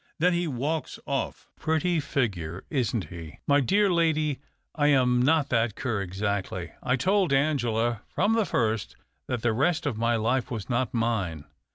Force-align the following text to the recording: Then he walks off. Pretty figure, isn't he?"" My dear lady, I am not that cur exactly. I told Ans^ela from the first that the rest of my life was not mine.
Then 0.17 0.33
he 0.33 0.47
walks 0.47 0.97
off. 1.05 1.47
Pretty 1.59 1.99
figure, 1.99 2.63
isn't 2.71 3.09
he?"" 3.09 3.37
My 3.47 3.59
dear 3.61 3.87
lady, 3.91 4.39
I 4.73 4.87
am 4.87 5.21
not 5.21 5.49
that 5.49 5.75
cur 5.75 6.01
exactly. 6.01 6.71
I 6.81 6.95
told 6.95 7.29
Ans^ela 7.31 8.01
from 8.07 8.33
the 8.33 8.47
first 8.47 8.95
that 9.27 9.43
the 9.43 9.53
rest 9.53 9.85
of 9.85 9.99
my 9.99 10.15
life 10.15 10.49
was 10.49 10.71
not 10.71 10.91
mine. 10.91 11.45